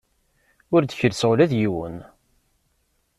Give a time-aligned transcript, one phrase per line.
[0.73, 1.97] Ur d-kellseɣ ula d yiwen.